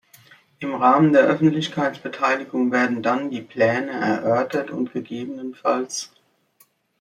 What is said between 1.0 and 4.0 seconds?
der Öffentlichkeitsbeteiligung werden dann die Pläne